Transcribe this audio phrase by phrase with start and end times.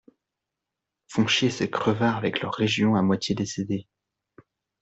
[1.09, 3.87] Font chier ces crevards avec leurs régions à moitié décédées.